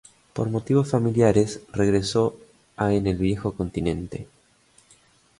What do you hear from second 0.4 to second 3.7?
motivos familiares regresó a en el viejo